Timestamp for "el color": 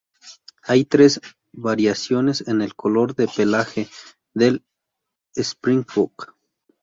2.63-3.13